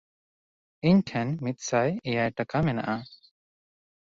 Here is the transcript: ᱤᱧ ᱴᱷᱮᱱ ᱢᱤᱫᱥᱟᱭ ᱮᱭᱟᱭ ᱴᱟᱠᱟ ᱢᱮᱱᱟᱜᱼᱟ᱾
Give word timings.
ᱤᱧ 0.91 1.03
ᱴᱷᱮᱱ 1.09 1.29
ᱢᱤᱫᱥᱟᱭ 1.43 1.89
ᱮᱭᱟᱭ 2.11 2.31
ᱴᱟᱠᱟ 2.37 2.57
ᱢᱮᱱᱟᱜᱼᱟ᱾ 2.65 2.95